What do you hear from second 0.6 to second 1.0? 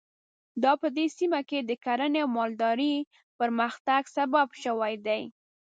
دا په